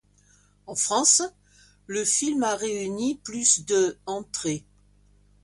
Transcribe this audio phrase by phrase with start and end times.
[0.65, 1.21] En France,
[1.85, 4.65] le film a réuni plus de entrées.